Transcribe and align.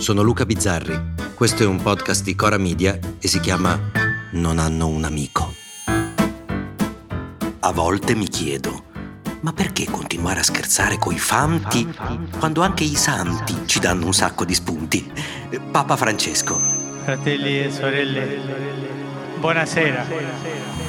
sono 0.00 0.22
Luca 0.22 0.46
Bizzarri. 0.46 0.98
Questo 1.34 1.62
è 1.62 1.66
un 1.66 1.82
podcast 1.82 2.24
di 2.24 2.34
Cora 2.34 2.56
Media 2.56 2.98
e 3.18 3.28
si 3.28 3.38
chiama 3.38 3.78
Non 4.32 4.58
hanno 4.58 4.88
un 4.88 5.04
amico. 5.04 5.52
A 7.60 7.72
volte 7.72 8.14
mi 8.14 8.26
chiedo, 8.26 8.84
ma 9.40 9.52
perché 9.52 9.84
continuare 9.84 10.40
a 10.40 10.42
scherzare 10.42 10.96
coi 10.96 11.18
fanti 11.18 11.86
quando 12.38 12.62
anche 12.62 12.84
i 12.84 12.94
santi 12.94 13.54
ci 13.66 13.78
danno 13.78 14.06
un 14.06 14.14
sacco 14.14 14.46
di 14.46 14.54
spunti? 14.54 15.12
Papa 15.70 15.96
Francesco. 15.96 16.58
Fratelli 17.04 17.60
e 17.64 17.70
sorelle, 17.70 18.40
buonasera. 19.38 20.79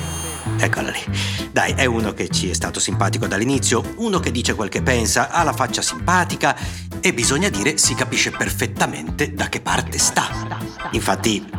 Eccola 0.64 0.92
lì. 0.92 1.00
Dai, 1.52 1.74
è 1.76 1.86
uno 1.86 2.14
che 2.14 2.30
ci 2.30 2.48
è 2.48 2.54
stato 2.54 2.80
simpatico 2.80 3.26
dall'inizio, 3.26 3.96
uno 3.98 4.20
che 4.20 4.30
dice 4.30 4.54
quel 4.54 4.70
che 4.70 4.84
pensa, 4.84 5.32
ha 5.32 5.42
la 5.42 5.54
faccia 5.54 5.82
simpatica 5.82 6.56
e 7.00 7.16
bisogna 7.16 7.50
dire 7.50 7.80
si 7.80 7.96
capisce 7.96 8.30
perfettamente 8.30 9.34
da 9.34 9.50
che 9.50 9.60
parte 9.60 9.98
sta. 9.98 10.28
Infatti, 10.92 11.50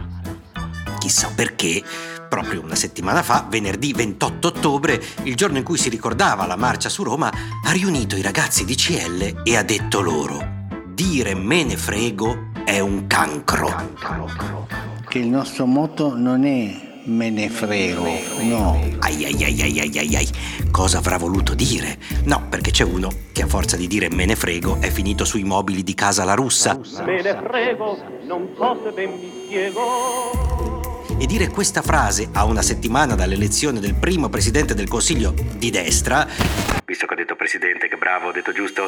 chissà 1.01 1.33
perché, 1.35 1.83
proprio 2.29 2.63
una 2.63 2.77
settimana 2.77 3.25
fa, 3.25 3.45
venerdì 3.51 3.93
28 3.93 4.47
ottobre, 4.47 5.03
il 5.25 5.35
giorno 5.35 5.59
in 5.59 5.65
cui 5.65 5.79
si 5.79 5.89
ricordava 5.89 6.47
la 6.47 6.57
marcia 6.57 6.89
su 6.89 7.03
Roma, 7.03 7.29
ha 7.29 7.73
riunito 7.73 8.15
i 8.15 8.23
ragazzi 8.23 8.65
di 8.65 8.77
CL 8.77 9.41
e 9.43 9.57
ha 9.57 9.65
detto 9.65 10.01
loro: 10.01 10.69
Dire 10.95 11.35
me 11.35 11.65
ne 11.65 11.77
frego 11.77 12.51
è 12.65 12.79
un 12.79 13.09
cancro. 13.09 13.97
Che 15.09 15.19
il 15.19 15.27
nostro 15.27 15.67
motto 15.67 16.17
non 16.17 16.45
è 16.45 16.92
me 17.05 17.31
ne 17.31 17.49
frego, 17.49 18.07
no. 18.43 18.81
Ai 19.01 19.25
ai 19.25 19.45
ai 19.45 19.61
ai 19.61 19.81
ai 19.81 19.99
ai 19.99 20.17
ai, 20.17 20.29
cosa 20.71 20.99
avrà 20.99 21.17
voluto 21.17 21.55
dire? 21.55 21.99
No, 22.25 22.47
perché 22.49 22.71
c'è 22.71 22.85
uno 22.85 23.11
che 23.33 23.43
a 23.43 23.47
forza 23.47 23.77
di 23.77 23.87
dire 23.87 24.09
me 24.11 24.25
ne 24.25 24.37
frego 24.37 24.79
è 24.81 24.91
finito 24.91 25.25
sui 25.25 25.43
mobili 25.43 25.83
di 25.83 25.95
casa 25.95 26.25
la 26.25 26.35
russa. 26.35 26.79
Me 27.05 27.23
ne 27.23 27.41
frego, 27.45 27.99
non 28.25 28.49
so 28.57 28.81
se 28.85 28.91
ben 28.93 29.11
mi 29.11 29.31
spiego. 29.45 30.81
E 31.19 31.27
dire 31.27 31.49
questa 31.49 31.83
frase 31.83 32.29
a 32.33 32.45
una 32.45 32.63
settimana 32.63 33.15
dall'elezione 33.15 33.81
del 33.81 33.95
primo 33.95 34.29
presidente 34.29 34.75
del 34.75 34.89
Consiglio 34.89 35.35
di 35.57 35.71
destra, 35.71 36.27
visto 36.85 37.07
che 37.07 37.15
ho 37.15 37.17
detto 37.17 37.37
presidente, 37.37 37.89
che 37.89 37.97
bravo, 37.97 38.29
ho 38.29 38.33
detto 38.33 38.53
giusto. 38.53 38.87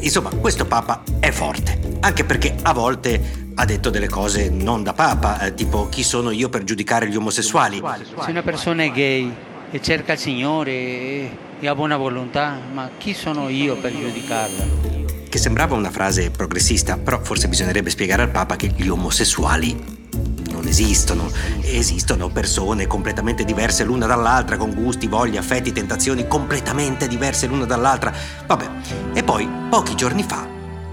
Insomma, 0.00 0.30
questo 0.30 0.66
Papa 0.66 1.02
è 1.20 1.30
forte, 1.30 1.78
anche 2.00 2.24
perché 2.24 2.56
a 2.62 2.72
volte 2.72 3.43
ha 3.56 3.64
detto 3.64 3.90
delle 3.90 4.08
cose 4.08 4.50
non 4.50 4.82
da 4.82 4.92
papa, 4.92 5.40
eh, 5.40 5.54
tipo 5.54 5.88
chi 5.88 6.02
sono 6.02 6.30
io 6.30 6.48
per 6.48 6.64
giudicare 6.64 7.08
gli 7.08 7.16
omosessuali. 7.16 7.82
Se 8.20 8.30
una 8.30 8.42
persona 8.42 8.82
è 8.82 8.90
gay 8.90 9.32
e 9.70 9.80
cerca 9.80 10.12
il 10.12 10.18
Signore 10.18 10.72
e 10.72 11.66
ha 11.66 11.74
buona 11.74 11.96
volontà, 11.96 12.58
ma 12.72 12.90
chi 12.98 13.14
sono 13.14 13.48
io 13.48 13.76
per 13.76 13.92
giudicarla? 13.92 14.92
Che 15.28 15.38
sembrava 15.38 15.74
una 15.76 15.90
frase 15.90 16.30
progressista, 16.30 16.96
però 16.96 17.20
forse 17.22 17.48
bisognerebbe 17.48 17.90
spiegare 17.90 18.22
al 18.22 18.30
Papa 18.30 18.56
che 18.56 18.72
gli 18.74 18.88
omosessuali 18.88 20.02
non 20.50 20.66
esistono. 20.66 21.30
Esistono 21.60 22.28
persone 22.28 22.86
completamente 22.86 23.44
diverse 23.44 23.84
l'una 23.84 24.06
dall'altra, 24.06 24.56
con 24.56 24.74
gusti, 24.74 25.06
voglie, 25.06 25.38
affetti, 25.38 25.72
tentazioni 25.72 26.26
completamente 26.26 27.08
diverse 27.08 27.46
l'una 27.46 27.64
dall'altra. 27.64 28.12
Vabbè, 28.46 28.68
e 29.12 29.22
poi, 29.22 29.48
pochi 29.68 29.94
giorni 29.94 30.22
fa, 30.22 30.46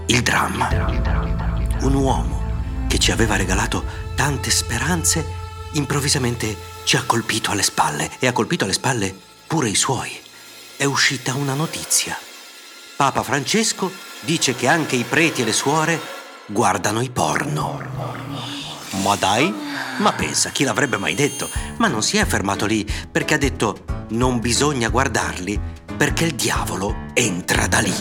il 0.06 0.22
dramma. 0.22 0.68
Un 1.82 1.94
uomo 1.94 2.41
che 2.92 2.98
ci 2.98 3.10
aveva 3.10 3.36
regalato 3.36 3.82
tante 4.14 4.50
speranze, 4.50 5.24
improvvisamente 5.72 6.54
ci 6.84 6.98
ha 6.98 7.04
colpito 7.06 7.50
alle 7.50 7.62
spalle 7.62 8.10
e 8.18 8.26
ha 8.26 8.32
colpito 8.32 8.64
alle 8.64 8.74
spalle 8.74 9.16
pure 9.46 9.70
i 9.70 9.74
suoi. 9.74 10.14
È 10.76 10.84
uscita 10.84 11.32
una 11.32 11.54
notizia. 11.54 12.14
Papa 12.94 13.22
Francesco 13.22 13.90
dice 14.20 14.54
che 14.54 14.68
anche 14.68 14.96
i 14.96 15.04
preti 15.04 15.40
e 15.40 15.46
le 15.46 15.54
suore 15.54 15.98
guardano 16.44 17.00
i 17.00 17.08
porno. 17.08 17.80
Ma 19.02 19.16
dai, 19.16 19.50
ma 19.96 20.12
pensa, 20.12 20.50
chi 20.50 20.64
l'avrebbe 20.64 20.98
mai 20.98 21.14
detto? 21.14 21.48
Ma 21.78 21.88
non 21.88 22.02
si 22.02 22.18
è 22.18 22.26
fermato 22.26 22.66
lì 22.66 22.86
perché 23.10 23.32
ha 23.32 23.38
detto 23.38 23.84
non 24.08 24.38
bisogna 24.38 24.90
guardarli 24.90 25.58
perché 25.96 26.24
il 26.24 26.34
diavolo 26.34 26.94
entra 27.14 27.66
da 27.68 27.78
lì. 27.78 27.94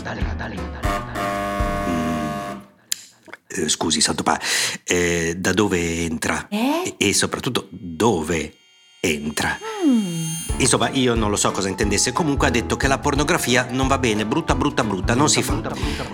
Eh, 3.53 3.69
scusi, 3.69 3.99
Santo 4.01 4.23
Padre, 4.23 4.45
eh, 4.83 5.35
da 5.37 5.51
dove 5.51 6.03
entra? 6.03 6.47
Eh? 6.49 6.95
E, 6.97 7.09
e 7.09 7.13
soprattutto 7.13 7.67
dove 7.69 8.53
entra? 8.99 9.57
Mm. 9.85 10.21
Insomma, 10.57 10.89
io 10.89 11.15
non 11.15 11.29
lo 11.29 11.35
so 11.35 11.51
cosa 11.51 11.67
intendesse. 11.67 12.11
Comunque 12.11 12.47
ha 12.47 12.51
detto 12.51 12.77
che 12.77 12.87
la 12.87 12.99
pornografia 12.99 13.67
non 13.71 13.87
va 13.87 13.97
bene, 13.97 14.25
brutta, 14.25 14.55
brutta, 14.55 14.83
brutta, 14.83 15.15
non 15.15 15.29
si 15.29 15.41
fa. 15.41 15.59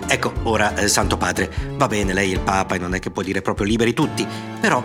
Ecco, 0.06 0.32
ora, 0.44 0.74
eh, 0.74 0.88
Santo 0.88 1.16
Padre, 1.16 1.50
va 1.76 1.86
bene, 1.86 2.12
lei 2.12 2.30
è 2.30 2.34
il 2.34 2.40
Papa 2.40 2.74
e 2.74 2.78
non 2.78 2.94
è 2.94 2.98
che 2.98 3.10
può 3.10 3.22
dire 3.22 3.42
proprio 3.42 3.66
liberi 3.66 3.92
tutti, 3.92 4.26
però 4.60 4.82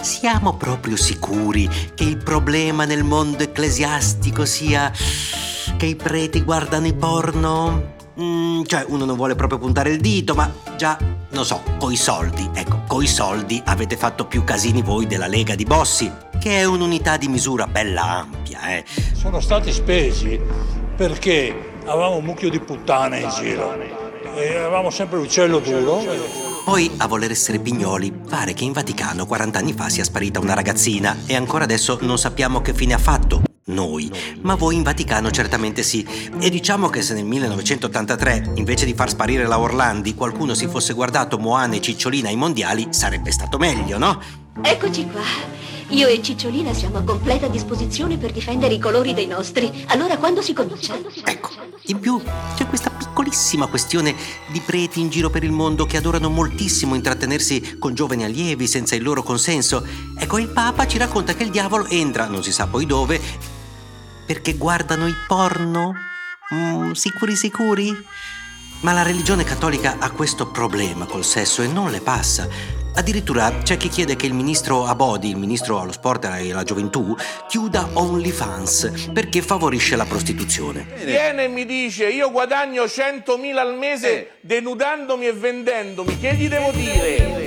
siamo 0.00 0.56
proprio 0.56 0.96
sicuri 0.96 1.68
che 1.94 2.04
il 2.04 2.16
problema 2.16 2.84
nel 2.84 3.04
mondo 3.04 3.44
ecclesiastico 3.44 4.44
sia 4.44 4.90
che 5.76 5.86
i 5.86 5.94
preti 5.94 6.42
guardano 6.42 6.86
i 6.86 6.94
porno? 6.94 7.94
Mm, 8.20 8.62
cioè, 8.64 8.84
uno 8.88 9.04
non 9.04 9.16
vuole 9.16 9.34
proprio 9.34 9.58
puntare 9.58 9.90
il 9.90 10.00
dito, 10.00 10.34
ma 10.34 10.52
già, 10.76 10.98
non 11.32 11.44
so, 11.44 11.62
coi 11.78 11.96
soldi, 11.96 12.48
ecco, 12.52 12.82
coi 12.86 13.06
soldi 13.06 13.60
avete 13.66 13.96
fatto 13.96 14.26
più 14.26 14.44
casini 14.44 14.82
voi 14.82 15.06
della 15.06 15.26
Lega 15.26 15.54
di 15.54 15.64
Bossi, 15.64 16.10
che 16.38 16.58
è 16.58 16.64
un'unità 16.64 17.16
di 17.16 17.28
misura 17.28 17.66
bella 17.66 18.02
ampia, 18.02 18.76
eh. 18.76 18.84
Sono 19.14 19.40
stati 19.40 19.72
spesi 19.72 20.40
perché 20.96 21.72
avevamo 21.86 22.16
un 22.16 22.24
mucchio 22.24 22.50
di 22.50 22.60
puttane 22.60 23.20
in 23.20 23.30
giro 23.30 23.74
e 24.34 24.56
avevamo 24.56 24.90
sempre 24.90 25.18
l'uccello 25.18 25.58
duro. 25.58 26.04
Poi, 26.64 26.90
a 26.98 27.06
voler 27.06 27.30
essere 27.30 27.58
pignoli, 27.58 28.12
pare 28.12 28.52
che 28.52 28.64
in 28.64 28.72
Vaticano 28.72 29.26
40 29.26 29.58
anni 29.58 29.72
fa 29.72 29.88
sia 29.88 30.04
sparita 30.04 30.38
una 30.38 30.54
ragazzina 30.54 31.16
e 31.26 31.34
ancora 31.34 31.64
adesso 31.64 31.98
non 32.02 32.18
sappiamo 32.18 32.60
che 32.60 32.72
fine 32.72 32.94
ha 32.94 32.98
fatto 32.98 33.42
noi, 33.72 34.10
ma 34.42 34.54
voi 34.54 34.76
in 34.76 34.82
Vaticano 34.82 35.30
certamente 35.30 35.82
sì. 35.82 36.06
E 36.38 36.50
diciamo 36.50 36.88
che 36.88 37.02
se 37.02 37.14
nel 37.14 37.24
1983, 37.24 38.52
invece 38.54 38.84
di 38.84 38.94
far 38.94 39.08
sparire 39.08 39.46
la 39.46 39.58
Orlandi, 39.58 40.14
qualcuno 40.14 40.54
si 40.54 40.68
fosse 40.68 40.92
guardato 40.92 41.38
Moana 41.38 41.74
e 41.74 41.80
Cicciolina 41.80 42.28
ai 42.28 42.36
mondiali, 42.36 42.88
sarebbe 42.90 43.32
stato 43.32 43.58
meglio, 43.58 43.98
no? 43.98 44.20
Eccoci 44.62 45.06
qua. 45.10 45.22
Io 45.92 46.08
e 46.08 46.22
Cicciolina 46.22 46.72
siamo 46.72 46.98
a 46.98 47.02
completa 47.02 47.48
disposizione 47.48 48.16
per 48.16 48.32
difendere 48.32 48.72
i 48.72 48.78
colori 48.78 49.12
dei 49.12 49.26
nostri. 49.26 49.84
Allora 49.88 50.16
quando 50.16 50.40
si 50.40 50.54
comincia? 50.54 50.98
Ecco, 51.24 51.50
in 51.86 52.00
più 52.00 52.18
c'è 52.56 52.66
questa 52.66 52.88
piccolissima 52.88 53.66
questione 53.66 54.14
di 54.50 54.60
preti 54.64 55.00
in 55.00 55.10
giro 55.10 55.28
per 55.28 55.44
il 55.44 55.52
mondo 55.52 55.84
che 55.84 55.98
adorano 55.98 56.30
moltissimo 56.30 56.94
intrattenersi 56.94 57.76
con 57.78 57.94
giovani 57.94 58.24
allievi 58.24 58.66
senza 58.66 58.94
il 58.94 59.02
loro 59.02 59.22
consenso. 59.22 59.86
Ecco, 60.16 60.38
il 60.38 60.48
Papa 60.48 60.86
ci 60.86 60.96
racconta 60.96 61.34
che 61.34 61.42
il 61.42 61.50
diavolo 61.50 61.86
entra, 61.88 62.26
non 62.26 62.42
si 62.42 62.52
sa 62.52 62.66
poi 62.66 62.86
dove, 62.86 63.20
perché 64.26 64.54
guardano 64.54 65.06
i 65.06 65.14
porno? 65.26 65.94
Mm, 66.54 66.92
sicuri 66.92 67.34
sicuri? 67.34 67.96
Ma 68.80 68.92
la 68.92 69.02
religione 69.02 69.44
cattolica 69.44 69.96
ha 70.00 70.10
questo 70.10 70.48
problema 70.48 71.06
col 71.06 71.24
sesso 71.24 71.62
e 71.62 71.68
non 71.68 71.90
le 71.90 72.00
passa. 72.00 72.48
Addirittura 72.94 73.60
c'è 73.62 73.78
chi 73.78 73.88
chiede 73.88 74.16
che 74.16 74.26
il 74.26 74.34
ministro 74.34 74.84
Abodi, 74.84 75.30
il 75.30 75.36
ministro 75.36 75.80
allo 75.80 75.92
sport 75.92 76.24
e 76.24 76.50
alla 76.50 76.62
gioventù, 76.62 77.16
chiuda 77.48 77.88
OnlyFans 77.94 79.10
perché 79.14 79.40
favorisce 79.40 79.96
la 79.96 80.04
prostituzione. 80.04 80.86
Viene 81.04 81.44
e 81.44 81.48
mi 81.48 81.64
dice 81.64 82.10
io 82.10 82.30
guadagno 82.30 82.84
100.000 82.84 83.56
al 83.56 83.76
mese 83.76 84.32
denudandomi 84.40 85.26
e 85.26 85.32
vendendomi, 85.32 86.18
che 86.18 86.34
gli 86.34 86.48
devo 86.48 86.70
dire? 86.72 87.41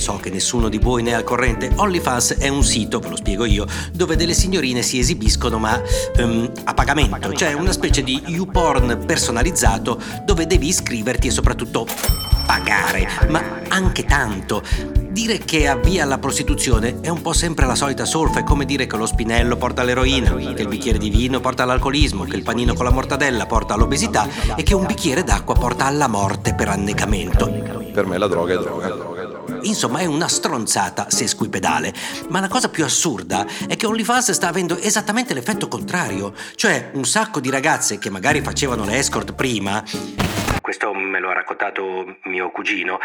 So 0.00 0.16
che 0.16 0.30
nessuno 0.30 0.70
di 0.70 0.78
voi 0.78 1.02
ne 1.02 1.10
è 1.10 1.12
al 1.12 1.24
corrente. 1.24 1.70
OnlyFans 1.76 2.38
è 2.38 2.48
un 2.48 2.64
sito, 2.64 3.00
ve 3.00 3.10
lo 3.10 3.16
spiego 3.16 3.44
io, 3.44 3.66
dove 3.92 4.16
delle 4.16 4.32
signorine 4.32 4.80
si 4.80 4.98
esibiscono 4.98 5.58
ma 5.58 5.78
ehm, 6.16 6.50
a 6.64 6.72
pagamento, 6.72 7.34
cioè 7.34 7.52
una 7.52 7.70
specie 7.70 8.02
di 8.02 8.20
YouPorn 8.26 9.04
personalizzato 9.04 10.00
dove 10.24 10.46
devi 10.46 10.68
iscriverti 10.68 11.26
e 11.26 11.30
soprattutto 11.30 11.86
pagare, 12.46 13.06
ma 13.28 13.60
anche 13.68 14.04
tanto. 14.04 14.62
Dire 15.10 15.38
che 15.38 15.68
avvia 15.68 16.04
alla 16.04 16.18
prostituzione 16.18 17.00
è 17.00 17.08
un 17.08 17.20
po' 17.20 17.32
sempre 17.32 17.66
la 17.66 17.74
solita 17.74 18.04
solfa, 18.04 18.40
è 18.40 18.42
come 18.42 18.64
dire 18.64 18.86
che 18.86 18.96
lo 18.96 19.06
spinello 19.06 19.56
porta 19.56 19.82
all'eroina, 19.82 20.34
che 20.34 20.62
il 20.62 20.68
bicchiere 20.68 20.98
di 20.98 21.10
vino 21.10 21.40
porta 21.40 21.64
all'alcolismo, 21.64 22.24
che 22.24 22.36
il 22.36 22.42
panino 22.42 22.74
con 22.74 22.84
la 22.84 22.90
mortadella 22.90 23.44
porta 23.46 23.74
all'obesità 23.74 24.26
e 24.56 24.62
che 24.62 24.74
un 24.74 24.86
bicchiere 24.86 25.22
d'acqua 25.22 25.54
porta 25.54 25.84
alla 25.84 26.08
morte 26.08 26.54
per 26.54 26.68
annegamento. 26.68 27.48
Per 27.92 28.06
me 28.06 28.18
la 28.18 28.28
droga 28.28 28.54
è 28.54 28.58
droga. 28.58 29.19
Insomma, 29.62 29.98
è 30.00 30.06
una 30.06 30.28
stronzata 30.28 31.10
se 31.10 31.26
squipedale. 31.26 31.92
Ma 32.28 32.40
la 32.40 32.48
cosa 32.48 32.68
più 32.68 32.84
assurda 32.84 33.46
è 33.66 33.76
che 33.76 33.86
OnlyFans 33.86 34.32
sta 34.32 34.48
avendo 34.48 34.78
esattamente 34.78 35.34
l'effetto 35.34 35.68
contrario. 35.68 36.34
Cioè, 36.54 36.90
un 36.94 37.04
sacco 37.04 37.40
di 37.40 37.50
ragazze 37.50 37.98
che 37.98 38.10
magari 38.10 38.40
facevano 38.40 38.84
le 38.84 38.98
escort 38.98 39.34
prima. 39.34 39.82
Questo 40.60 40.92
me 40.92 41.18
lo 41.20 41.30
ha 41.30 41.34
raccontato 41.34 42.16
mio 42.24 42.50
cugino. 42.50 42.98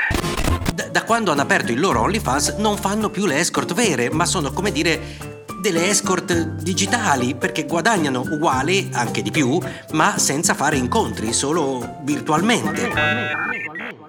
Da, 0.74 0.90
da 0.90 1.04
quando 1.04 1.32
hanno 1.32 1.42
aperto 1.42 1.72
il 1.72 1.80
loro 1.80 2.02
OnlyFans 2.02 2.56
non 2.58 2.78
fanno 2.78 3.10
più 3.10 3.26
le 3.26 3.38
escort 3.38 3.74
vere, 3.74 4.10
ma 4.12 4.26
sono 4.26 4.52
come 4.52 4.72
dire 4.72 5.34
delle 5.62 5.90
escort 5.90 6.34
digitali 6.34 7.34
perché 7.34 7.66
guadagnano 7.66 8.22
uguali, 8.22 8.90
anche 8.94 9.22
di 9.24 9.32
più, 9.32 9.60
ma 9.94 10.18
senza 10.20 10.54
fare 10.54 10.76
incontri, 10.76 11.34
solo 11.34 11.98
virtualmente. 12.04 12.92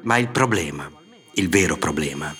Ma 0.02 0.18
il 0.18 0.28
problema 0.28 0.90
Il 1.38 1.50
vero 1.50 1.76
problema 1.76 2.34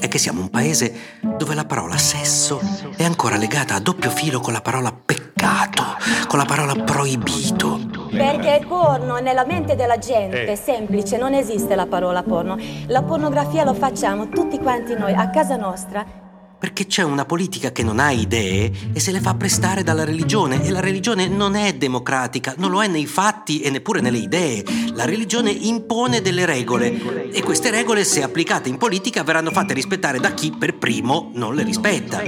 è 0.00 0.08
che 0.08 0.18
siamo 0.18 0.40
un 0.40 0.50
paese 0.50 1.20
dove 1.20 1.54
la 1.54 1.64
parola 1.64 1.96
sesso 1.96 2.60
è 2.96 3.04
ancora 3.04 3.36
legata 3.36 3.76
a 3.76 3.78
doppio 3.78 4.10
filo 4.10 4.40
con 4.40 4.52
la 4.52 4.60
parola 4.60 4.92
peccato, 4.92 5.84
con 6.26 6.40
la 6.40 6.44
parola 6.44 6.74
proibito. 6.74 7.78
Perché 8.10 8.58
il 8.60 8.66
porno 8.66 9.18
nella 9.18 9.46
mente 9.46 9.76
della 9.76 9.98
gente 9.98 10.44
è 10.44 10.56
semplice, 10.56 11.18
non 11.18 11.34
esiste 11.34 11.76
la 11.76 11.86
parola 11.86 12.24
porno. 12.24 12.58
La 12.88 13.02
pornografia 13.02 13.62
lo 13.62 13.74
facciamo 13.74 14.28
tutti 14.28 14.58
quanti 14.58 14.96
noi 14.96 15.14
a 15.14 15.30
casa 15.30 15.54
nostra 15.54 16.19
perché 16.60 16.86
c'è 16.86 17.02
una 17.02 17.24
politica 17.24 17.72
che 17.72 17.82
non 17.82 17.98
ha 17.98 18.10
idee 18.10 18.70
e 18.92 19.00
se 19.00 19.12
le 19.12 19.20
fa 19.20 19.34
prestare 19.34 19.82
dalla 19.82 20.04
religione 20.04 20.62
e 20.62 20.70
la 20.70 20.80
religione 20.80 21.26
non 21.26 21.54
è 21.54 21.72
democratica, 21.72 22.54
non 22.58 22.70
lo 22.70 22.82
è 22.82 22.86
nei 22.86 23.06
fatti 23.06 23.60
e 23.60 23.70
neppure 23.70 24.02
nelle 24.02 24.18
idee. 24.18 24.62
La 24.92 25.06
religione 25.06 25.50
impone 25.50 26.20
delle 26.20 26.44
regole 26.44 27.30
e 27.30 27.42
queste 27.42 27.70
regole 27.70 28.04
se 28.04 28.22
applicate 28.22 28.68
in 28.68 28.76
politica 28.76 29.24
verranno 29.24 29.50
fatte 29.50 29.72
rispettare 29.72 30.20
da 30.20 30.34
chi 30.34 30.52
per 30.52 30.76
primo 30.76 31.30
non 31.32 31.54
le 31.54 31.62
rispetta. 31.62 32.22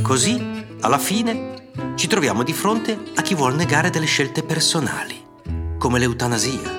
Così, 0.00 0.40
alla 0.80 0.98
fine, 0.98 1.70
ci 1.96 2.06
troviamo 2.06 2.44
di 2.44 2.52
fronte 2.52 2.96
a 3.16 3.22
chi 3.22 3.34
vuole 3.34 3.56
negare 3.56 3.90
delle 3.90 4.06
scelte 4.06 4.44
personali, 4.44 5.20
come 5.78 5.98
l'eutanasia, 5.98 6.78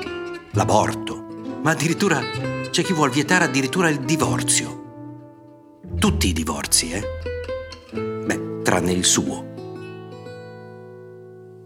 l'aborto, 0.51 1.25
ma 1.61 1.71
addirittura 1.71 2.21
c'è 2.71 2.83
chi 2.83 2.93
vuole 2.93 3.11
vietare 3.11 3.43
addirittura 3.43 3.89
il 3.89 3.99
divorzio. 3.99 4.84
Tutti 5.99 6.27
i 6.27 6.33
divorzi, 6.33 6.91
eh? 6.91 7.03
Beh, 7.93 8.61
tranne 8.63 8.91
il 8.91 9.05
suo. 9.05 9.45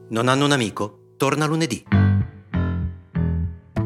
Non 0.10 0.28
hanno 0.28 0.46
un 0.46 0.52
amico? 0.52 1.14
Torna 1.18 1.46
lunedì. 1.46 1.84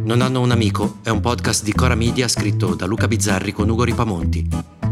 Non 0.03 0.21
hanno 0.21 0.41
un 0.41 0.51
amico 0.51 0.99
è 1.03 1.09
un 1.09 1.21
podcast 1.21 1.63
di 1.63 1.71
Cora 1.71 1.95
Media 1.95 2.27
scritto 2.27 2.75
da 2.75 2.85
Luca 2.85 3.07
Bizzarri 3.07 3.53
con 3.53 3.69
Ugo 3.69 3.83
Ripamonti. 3.83 4.47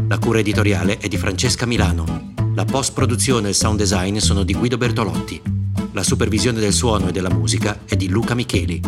La 0.08 0.18
cura 0.18 0.38
editoriale 0.38 0.98
è 0.98 1.08
di 1.08 1.18
Francesca 1.18 1.66
Milano. 1.66 2.32
La 2.54 2.64
post-produzione 2.64 3.48
e 3.48 3.50
il 3.50 3.56
sound 3.56 3.78
design 3.78 4.18
sono 4.18 4.44
di 4.44 4.54
Guido 4.54 4.78
Bertolotti. 4.78 5.40
La 5.92 6.02
supervisione 6.02 6.60
del 6.60 6.72
suono 6.72 7.08
e 7.08 7.12
della 7.12 7.32
musica 7.32 7.80
è 7.84 7.96
di 7.96 8.08
Luca 8.08 8.34
Micheli. 8.34 8.80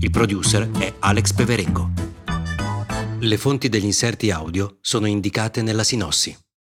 Il 0.00 0.10
producer 0.10 0.70
è 0.78 0.94
Alex 0.98 1.32
Peverengo. 1.32 1.99
Le 3.22 3.36
fonti 3.36 3.68
degli 3.68 3.84
inserti 3.84 4.30
audio 4.30 4.78
sono 4.80 5.06
indicate 5.06 5.60
nella 5.60 5.84
sinossi. 5.84 6.34